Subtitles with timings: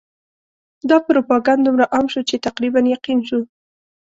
[0.89, 3.39] دا پروپاګند دومره عام شو چې تقریباً یقین شو.